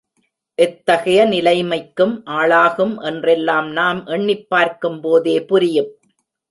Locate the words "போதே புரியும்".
5.01-5.91